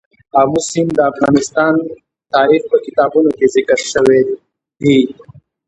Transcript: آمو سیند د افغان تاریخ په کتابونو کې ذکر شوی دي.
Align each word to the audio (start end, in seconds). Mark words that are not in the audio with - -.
آمو 0.39 0.59
سیند 0.69 0.89
د 0.95 0.99
افغان 1.09 1.75
تاریخ 2.33 2.61
په 2.71 2.77
کتابونو 2.85 3.29
کې 3.37 3.45
ذکر 3.55 3.79
شوی 3.91 4.21
دي. 4.81 4.99